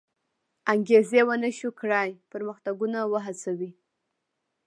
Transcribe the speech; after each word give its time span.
انګېزې 0.73 1.21
و 1.23 1.29
نه 1.43 1.49
شوی 1.57 1.71
کړای 1.79 2.09
پرمختګونه 2.31 2.99
وهڅوي. 3.11 3.71